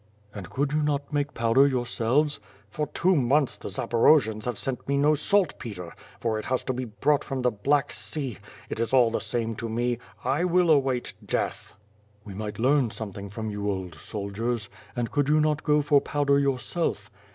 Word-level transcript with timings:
''"And 0.33 0.49
could 0.49 0.73
you 0.73 0.81
not 0.81 1.13
make 1.13 1.35
powder 1.35 1.67
yourselves?" 1.67 2.39
"For 2.71 2.87
two 2.87 3.15
months 3.15 3.55
the 3.59 3.67
Zaporojians 3.67 4.45
have 4.45 4.57
sent 4.57 4.87
me 4.87 4.97
no 4.97 5.13
salt 5.13 5.59
petre, 5.59 5.93
for 6.19 6.39
it 6.39 6.45
has 6.45 6.63
to 6.63 6.73
be 6.73 6.85
brought 6.85 7.23
from 7.23 7.43
the 7.43 7.51
Black 7.51 7.91
Sea. 7.91 8.39
It 8.67 8.79
is 8.79 8.93
all 8.93 9.11
the 9.11 9.21
same 9.21 9.55
to 9.57 9.69
me. 9.69 9.99
I 10.23 10.43
will 10.43 10.71
await 10.71 11.13
death!" 11.23 11.75
"We 12.25 12.33
might 12.33 12.57
Mearn 12.57 12.89
something 12.89 13.29
from 13.29 13.51
you 13.51 13.69
old 13.69 13.93
soldiers. 13.93 14.69
And 14.95 15.11
could 15.11 15.29
you 15.29 15.39
not 15.39 15.61
go 15.61 15.83
for 15.83 16.01
powder 16.01 16.39
yourself?" 16.39 17.11